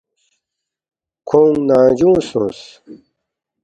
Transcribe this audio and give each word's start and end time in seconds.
کھونگ 1.27 1.53
ننگجونگ 1.67 2.19
سونگس 2.29 2.61